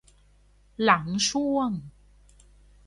[0.83, 1.71] หลังช่วง